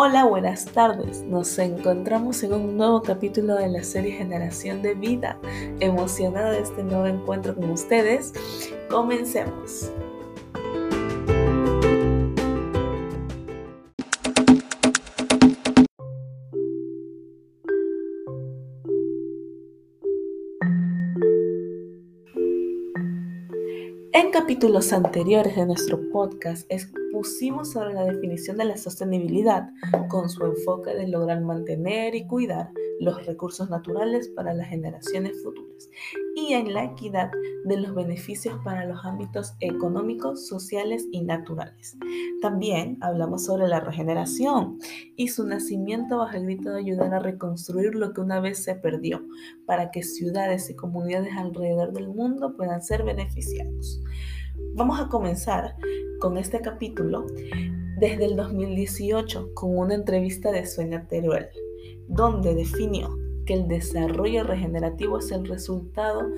Hola, 0.00 0.26
buenas 0.26 0.64
tardes. 0.64 1.24
Nos 1.24 1.58
encontramos 1.58 2.44
en 2.44 2.52
un 2.52 2.76
nuevo 2.76 3.02
capítulo 3.02 3.56
de 3.56 3.66
la 3.66 3.82
serie 3.82 4.12
Generación 4.12 4.80
de 4.80 4.94
Vida. 4.94 5.40
Emocionada 5.80 6.52
de 6.52 6.60
este 6.60 6.84
nuevo 6.84 7.06
encuentro 7.06 7.52
con 7.56 7.68
ustedes. 7.72 8.32
Comencemos. 8.88 9.90
En 24.12 24.30
capítulos 24.30 24.92
anteriores 24.92 25.56
de 25.56 25.66
nuestro 25.66 26.00
podcast 26.12 26.70
expusimos 27.18 27.72
sobre 27.72 27.94
la 27.94 28.04
definición 28.04 28.58
de 28.58 28.64
la 28.64 28.76
sostenibilidad 28.76 29.70
con 30.08 30.28
su 30.28 30.44
enfoque 30.44 30.94
de 30.94 31.08
lograr 31.08 31.40
mantener 31.40 32.14
y 32.14 32.26
cuidar 32.28 32.70
los 33.00 33.26
recursos 33.26 33.68
naturales 33.70 34.28
para 34.28 34.54
las 34.54 34.68
generaciones 34.68 35.42
futuras 35.42 35.90
y 36.36 36.52
en 36.52 36.72
la 36.72 36.84
equidad 36.84 37.30
de 37.64 37.76
los 37.76 37.94
beneficios 37.94 38.56
para 38.64 38.84
los 38.84 39.04
ámbitos 39.04 39.54
económicos, 39.58 40.46
sociales 40.46 41.06
y 41.10 41.22
naturales. 41.22 41.96
También 42.40 42.98
hablamos 43.00 43.44
sobre 43.44 43.66
la 43.66 43.80
regeneración 43.80 44.78
y 45.16 45.28
su 45.28 45.44
nacimiento 45.44 46.18
bajo 46.18 46.36
el 46.36 46.44
grito 46.44 46.70
de 46.70 46.78
ayudar 46.78 47.14
a 47.14 47.18
reconstruir 47.18 47.96
lo 47.96 48.12
que 48.12 48.20
una 48.20 48.38
vez 48.38 48.62
se 48.62 48.76
perdió 48.76 49.26
para 49.66 49.90
que 49.90 50.04
ciudades 50.04 50.70
y 50.70 50.76
comunidades 50.76 51.32
alrededor 51.36 51.92
del 51.92 52.08
mundo 52.08 52.54
puedan 52.56 52.82
ser 52.82 53.02
beneficiados. 53.02 54.00
Vamos 54.74 55.00
a 55.00 55.08
comenzar 55.08 55.76
con 56.20 56.38
este 56.38 56.60
capítulo 56.60 57.26
desde 57.98 58.26
el 58.26 58.36
2018 58.36 59.54
con 59.54 59.76
una 59.76 59.94
entrevista 59.94 60.52
de 60.52 60.66
Sueña 60.66 61.06
Teruel 61.08 61.48
donde 62.08 62.54
definió 62.54 63.08
que 63.44 63.54
el 63.54 63.66
desarrollo 63.66 64.44
regenerativo 64.44 65.18
es 65.18 65.30
el 65.32 65.46
resultado 65.46 66.28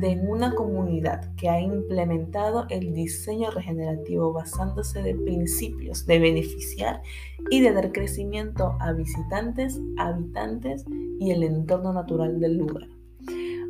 de 0.00 0.18
una 0.26 0.54
comunidad 0.54 1.34
que 1.36 1.50
ha 1.50 1.60
implementado 1.60 2.66
el 2.70 2.94
diseño 2.94 3.50
regenerativo 3.50 4.32
basándose 4.32 5.02
de 5.02 5.14
principios 5.14 6.06
de 6.06 6.18
beneficiar 6.18 7.02
y 7.50 7.60
de 7.60 7.72
dar 7.72 7.92
crecimiento 7.92 8.76
a 8.80 8.92
visitantes, 8.92 9.78
habitantes 9.98 10.86
y 11.20 11.32
el 11.32 11.42
entorno 11.42 11.92
natural 11.92 12.40
del 12.40 12.56
lugar. 12.56 12.88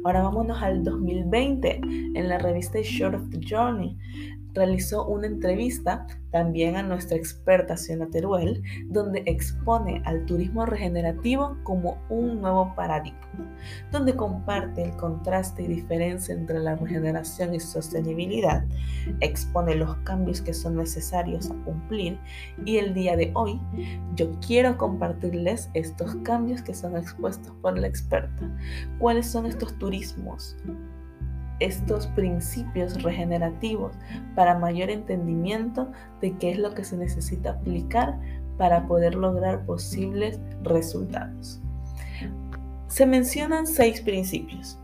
Ahora 0.05 0.23
vámonos 0.23 0.63
al 0.63 0.85
2020 0.85 1.81
en 2.15 2.29
la 2.29 2.37
revista 2.39 2.79
Short 2.83 3.15
of 3.15 3.31
the 3.31 3.41
Journey, 3.41 3.97
realizó 4.55 5.07
una 5.07 5.27
entrevista 5.27 6.07
también 6.31 6.77
a 6.77 6.83
nuestra 6.83 7.17
experta 7.17 7.77
Siona 7.77 8.09
Teruel, 8.09 8.63
donde 8.87 9.23
expone 9.27 10.03
al 10.05 10.27
turismo 10.27 10.67
regenerativo 10.67 11.57
como 11.63 11.99
un 12.09 12.41
nuevo 12.41 12.75
paradigma, 12.75 13.57
donde 13.93 14.17
comparte 14.17 14.83
el 14.83 14.97
contraste 14.97 15.63
y 15.63 15.69
diferencia 15.69 16.35
entre 16.35 16.59
la 16.59 16.75
regeneración 16.75 17.55
y 17.55 17.61
sostenibilidad, 17.61 18.65
expone 19.21 19.77
los 19.77 19.95
cambios 19.99 20.41
que 20.41 20.55
son 20.55 20.77
necesarios 20.77 21.51
a 21.51 21.65
cumplir 21.65 22.19
y 22.65 22.79
el 22.79 22.95
día 22.95 23.17
de 23.17 23.31
hoy 23.35 23.61
yo 24.17 24.33
quiero 24.45 24.77
compartirles 24.77 25.71
estos 25.75 26.17
cambios 26.25 26.63
que 26.63 26.75
son 26.75 26.97
expuestos 26.97 27.53
por 27.63 27.79
la 27.79 27.87
experta. 27.87 28.51
¿Cuáles 28.99 29.31
son 29.31 29.47
estos 29.47 29.79
turismos? 29.79 30.57
Estos 31.61 32.07
principios 32.09 33.03
regenerativos 33.03 33.93
para 34.35 34.59
mayor 34.59 34.91
entendimiento 34.91 35.91
de 36.21 36.37
qué 36.39 36.53
es 36.53 36.59
lo 36.59 36.75
que 36.75 36.85
se 36.85 36.97
necesita 36.97 37.51
aplicar 37.51 38.19
para 38.59 38.87
poder 38.87 39.15
lograr 39.15 39.65
posibles 39.65 40.41
resultados. 40.63 41.61
Se 42.89 43.07
mencionan 43.07 43.67
seis 43.67 44.01
principios. 44.01 44.79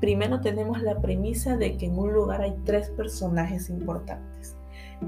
Primero 0.00 0.40
tenemos 0.40 0.82
la 0.82 1.00
premisa 1.00 1.56
de 1.56 1.76
que 1.76 1.86
en 1.86 1.98
un 1.98 2.12
lugar 2.12 2.42
hay 2.42 2.54
tres 2.64 2.90
personajes 2.90 3.70
importantes. 3.70 4.56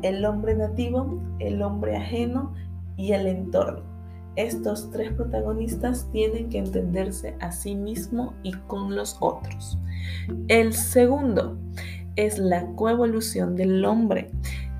El 0.02 0.24
hombre 0.24 0.54
nativo, 0.54 1.20
el 1.38 1.62
hombre 1.62 1.96
ajeno 1.96 2.54
y 2.96 3.12
el 3.12 3.26
entorno. 3.26 3.97
Estos 4.38 4.88
tres 4.92 5.12
protagonistas 5.14 6.08
tienen 6.12 6.48
que 6.48 6.58
entenderse 6.58 7.34
a 7.40 7.50
sí 7.50 7.74
mismo 7.74 8.34
y 8.44 8.52
con 8.52 8.94
los 8.94 9.16
otros. 9.18 9.76
El 10.46 10.74
segundo 10.74 11.58
es 12.14 12.38
la 12.38 12.64
coevolución 12.76 13.56
del 13.56 13.84
hombre. 13.84 14.30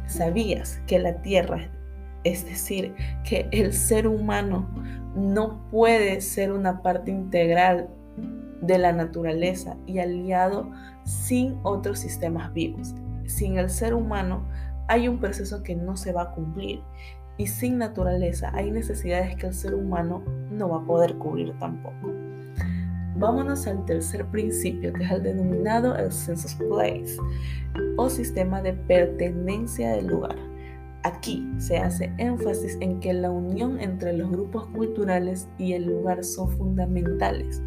¿Sabías 0.07 0.81
que 0.87 1.01
la 1.01 1.23
Tierra, 1.23 1.73
es 2.23 2.47
decir, 2.47 2.95
que 3.25 3.49
el 3.51 3.73
ser 3.73 4.07
humano 4.07 4.69
no 5.17 5.69
puede 5.73 6.21
ser 6.21 6.53
una 6.53 6.81
parte 6.81 7.11
integral 7.11 7.89
de 8.63 8.79
la 8.79 8.93
naturaleza 8.93 9.77
y 9.87 9.99
aliado 9.99 10.71
sin 11.03 11.59
otros 11.65 11.99
sistemas 11.99 12.53
vivos? 12.53 12.95
Sin 13.27 13.59
el 13.59 13.71
ser 13.71 13.93
humano 13.93 14.47
hay 14.87 15.09
un 15.09 15.19
proceso 15.19 15.65
que 15.65 15.75
no 15.75 15.97
se 15.97 16.13
va 16.13 16.23
a 16.23 16.31
cumplir 16.31 16.81
y 17.39 17.47
sin 17.47 17.79
naturaleza 17.79 18.51
hay 18.53 18.71
necesidades 18.71 19.37
que 19.37 19.47
el 19.47 19.55
ser 19.55 19.75
humano 19.75 20.23
no 20.51 20.69
va 20.69 20.79
a 20.79 20.85
poder 20.85 21.15
cubrir 21.15 21.55
tampoco. 21.59 22.13
Vámonos 23.17 23.67
al 23.67 23.85
tercer 23.85 24.27
principio, 24.27 24.93
que 24.93 25.05
es 25.05 25.11
el 25.11 25.23
denominado 25.23 25.97
el 25.97 26.07
of 26.07 26.55
place 26.69 27.17
o 27.97 28.09
sistema 28.11 28.61
de 28.63 28.75
pertenencia 28.75 29.93
del 29.93 30.09
lugar. 30.09 30.37
Aquí 31.05 31.49
se 31.59 31.79
hace 31.79 32.13
énfasis 32.19 32.77
en 32.81 33.01
que 33.01 33.13
la 33.13 33.31
unión 33.31 33.81
entre 33.81 34.13
los 34.13 34.31
grupos 34.31 34.67
culturales 34.67 35.49
y 35.57 35.73
el 35.73 35.87
lugar 35.87 36.23
son 36.25 36.51
fundamentales, 36.51 37.63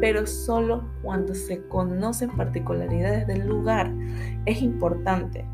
pero 0.00 0.26
solo 0.26 0.90
cuando 1.02 1.34
se 1.34 1.62
conocen 1.68 2.30
particularidades 2.30 3.26
del 3.26 3.46
lugar. 3.46 3.92
Es 4.46 4.62
importante 4.62 5.46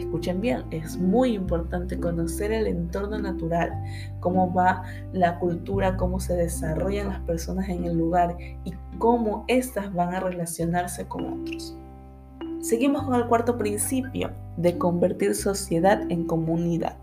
Escuchen 0.00 0.40
bien, 0.40 0.64
es 0.70 0.96
muy 0.96 1.34
importante 1.34 2.00
conocer 2.00 2.52
el 2.52 2.66
entorno 2.66 3.18
natural, 3.18 3.70
cómo 4.20 4.50
va 4.52 4.82
la 5.12 5.38
cultura, 5.38 5.98
cómo 5.98 6.20
se 6.20 6.34
desarrollan 6.34 7.08
las 7.08 7.20
personas 7.20 7.68
en 7.68 7.84
el 7.84 7.98
lugar 7.98 8.34
y 8.64 8.72
cómo 8.98 9.44
éstas 9.46 9.92
van 9.92 10.14
a 10.14 10.20
relacionarse 10.20 11.06
con 11.06 11.42
otros. 11.42 11.76
Seguimos 12.62 13.02
con 13.02 13.14
el 13.14 13.26
cuarto 13.26 13.58
principio 13.58 14.30
de 14.56 14.78
convertir 14.78 15.34
sociedad 15.34 16.00
en 16.10 16.26
comunidad. 16.26 16.96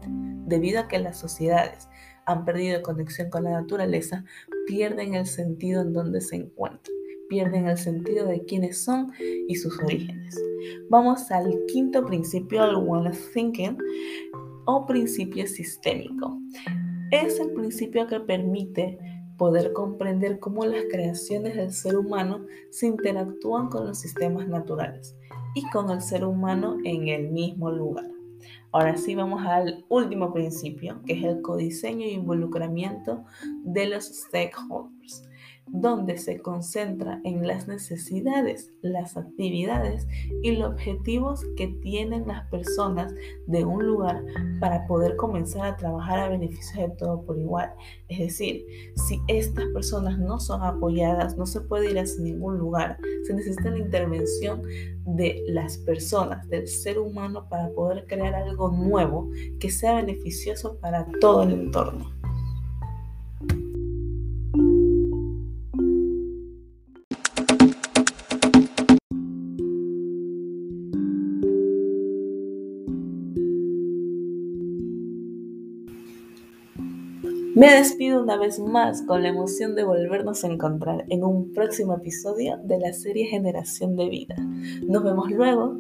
Debido 0.48 0.82
a 0.82 0.88
que 0.88 0.98
las 0.98 1.18
sociedades 1.18 1.88
han 2.26 2.46
perdido 2.46 2.82
conexión 2.82 3.30
con 3.30 3.44
la 3.44 3.52
naturaleza, 3.52 4.26
pierden 4.66 5.14
el 5.14 5.28
sentido 5.28 5.84
en 5.84 5.94
donde 5.94 6.20
se 6.20 6.38
encuentran 6.38 6.97
pierden 7.30 7.68
el 7.68 7.78
sentido 7.78 8.26
de 8.26 8.44
quiénes 8.46 8.84
son 8.84 9.12
y 9.48 9.56
sus 9.56 9.78
orígenes. 9.80 10.36
Vamos 10.90 11.32
al 11.32 11.54
quinto 11.68 12.06
principio, 12.06 12.64
al 12.64 12.76
One 12.76 13.12
Thinking 13.34 13.78
o 14.66 14.86
principio 14.86 15.48
sistémico. 15.48 16.40
Es 17.12 17.40
el 17.40 17.54
principio 17.54 18.08
que 18.08 18.20
permite 18.20 18.98
poder 19.38 19.72
comprender 19.74 20.40
cómo 20.40 20.66
las 20.66 20.84
creaciones 20.92 21.56
del 21.56 21.72
ser 21.72 21.98
humano 21.98 22.46
se 22.72 22.88
interactúan 22.88 23.70
con 23.70 23.88
los 23.88 24.00
sistemas 24.00 24.48
naturales 24.48 25.16
y 25.56 25.68
con 25.70 25.90
el 25.92 26.02
ser 26.02 26.26
humano 26.26 26.78
en 26.84 27.08
el 27.08 27.30
mismo 27.30 27.72
lugar. 27.72 28.10
Ahora 28.72 28.98
sí 28.98 29.16
vamos 29.16 29.46
al 29.46 29.86
último 29.90 30.34
principio, 30.34 31.02
que 31.06 31.14
es 31.14 31.24
el 31.24 31.42
codiseño 31.42 32.06
e 32.06 32.12
involucramiento 32.12 33.24
de 33.64 33.88
los 33.88 34.06
stakeholders 34.06 35.28
donde 35.68 36.18
se 36.18 36.40
concentra 36.40 37.22
en 37.24 37.46
las 37.46 37.68
necesidades, 37.68 38.72
las 38.82 39.18
actividades 39.18 40.08
y 40.42 40.52
los 40.52 40.72
objetivos 40.72 41.46
que 41.56 41.68
tienen 41.82 42.28
las 42.28 42.48
personas 42.50 43.14
de 43.48 43.66
un 43.66 43.86
lugar 43.86 44.24
para 44.60 44.88
poder 44.88 45.16
comenzar 45.16 45.66
a 45.66 45.78
trabajar 45.78 46.20
a 46.20 46.30
beneficio 46.30 46.82
de 46.82 46.90
todo 46.96 47.22
por 47.24 47.38
igual. 47.38 47.72
Es 48.08 48.20
decir, 48.20 48.66
si 48.96 49.22
estas 49.28 49.66
personas 49.74 50.18
no 50.20 50.40
son 50.40 50.64
apoyadas, 50.64 51.38
no 51.38 51.46
se 51.46 51.62
puede 51.62 51.92
ir 51.92 52.00
a 52.00 52.04
ningún 52.20 52.58
lugar. 52.58 52.98
Se 53.26 53.34
necesita 53.34 53.70
la 53.70 53.80
intervención 53.80 54.62
de 55.06 55.44
las 55.48 55.78
personas, 55.78 56.48
del 56.50 56.68
ser 56.68 57.00
humano, 57.00 57.48
para 57.50 57.70
poder 57.70 58.06
crear 58.08 58.36
algo 58.36 58.70
nuevo 58.70 59.30
que 59.60 59.70
sea 59.70 59.96
beneficioso 59.96 60.78
para 60.80 61.08
todo 61.20 61.44
el 61.44 61.52
entorno. 61.52 62.17
Me 77.58 77.74
despido 77.74 78.22
una 78.22 78.38
vez 78.38 78.60
más 78.60 79.02
con 79.02 79.24
la 79.24 79.30
emoción 79.30 79.74
de 79.74 79.84
volvernos 79.84 80.44
a 80.44 80.48
encontrar 80.48 81.06
en 81.10 81.24
un 81.24 81.54
próximo 81.54 81.96
episodio 81.96 82.60
de 82.64 82.78
la 82.78 82.94
serie 82.94 83.26
Generación 83.26 83.96
de 83.96 84.08
Vida. 84.10 84.36
Nos 84.88 85.04
vemos 85.04 85.32
luego 85.32 85.76